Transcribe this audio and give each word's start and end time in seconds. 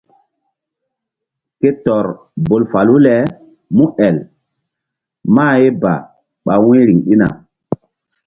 Ke 1.59 1.69
tɔr 1.83 2.05
bol 2.47 2.63
falu 2.71 2.95
le 3.05 3.15
múel 3.77 4.17
mah 5.35 5.53
ye 5.61 5.67
ba 5.81 5.93
ɓa 6.45 6.53
wu̧y 6.63 6.81
riŋ 6.87 6.99
ɗina. 7.05 7.27